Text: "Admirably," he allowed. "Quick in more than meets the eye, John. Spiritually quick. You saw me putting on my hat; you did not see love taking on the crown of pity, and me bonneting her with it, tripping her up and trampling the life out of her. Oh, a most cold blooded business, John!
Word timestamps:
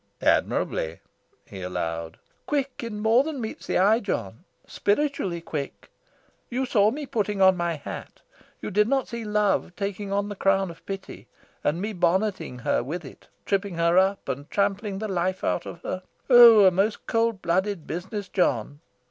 "Admirably," 0.23 0.99
he 1.45 1.61
allowed. 1.61 2.17
"Quick 2.47 2.83
in 2.83 2.99
more 3.01 3.23
than 3.23 3.39
meets 3.39 3.67
the 3.67 3.77
eye, 3.77 3.99
John. 3.99 4.45
Spiritually 4.65 5.41
quick. 5.41 5.91
You 6.49 6.65
saw 6.65 6.89
me 6.89 7.05
putting 7.05 7.39
on 7.39 7.55
my 7.55 7.75
hat; 7.75 8.21
you 8.63 8.71
did 8.71 8.87
not 8.87 9.07
see 9.09 9.23
love 9.23 9.75
taking 9.75 10.11
on 10.11 10.27
the 10.27 10.35
crown 10.35 10.71
of 10.71 10.83
pity, 10.87 11.27
and 11.63 11.79
me 11.79 11.93
bonneting 11.93 12.61
her 12.61 12.81
with 12.81 13.05
it, 13.05 13.27
tripping 13.45 13.75
her 13.75 13.95
up 13.95 14.27
and 14.27 14.49
trampling 14.49 14.97
the 14.97 15.07
life 15.07 15.43
out 15.43 15.67
of 15.67 15.83
her. 15.83 16.01
Oh, 16.31 16.65
a 16.65 16.71
most 16.71 17.05
cold 17.05 17.39
blooded 17.43 17.85
business, 17.85 18.27
John! 18.27 18.79